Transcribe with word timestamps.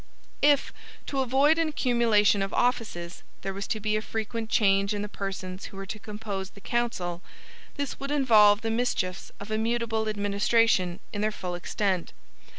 If, 0.41 0.73
to 1.05 1.19
avoid 1.19 1.59
an 1.59 1.67
accumulation 1.69 2.41
of 2.41 2.55
offices, 2.55 3.21
there 3.43 3.53
was 3.53 3.67
to 3.67 3.79
be 3.79 3.95
a 3.95 4.01
frequent 4.01 4.49
change 4.49 4.95
in 4.95 5.03
the 5.03 5.07
persons 5.07 5.65
who 5.65 5.77
were 5.77 5.85
to 5.85 5.99
compose 5.99 6.49
the 6.49 6.59
council, 6.59 7.21
this 7.75 7.99
would 7.99 8.09
involve 8.09 8.61
the 8.61 8.71
mischiefs 8.71 9.31
of 9.39 9.51
a 9.51 9.59
mutable 9.59 10.09
administration 10.09 11.01
in 11.13 11.21
their 11.21 11.31
full 11.31 11.53
extent. 11.53 12.13